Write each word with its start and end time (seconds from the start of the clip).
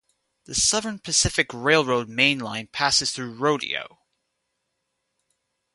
The 0.45 0.55
Southern 0.55 0.97
Pacific 0.97 1.51
Railroad 1.53 2.09
main 2.09 2.39
line 2.39 2.65
passes 2.65 3.11
through 3.11 3.33
Rodeo. 3.35 3.99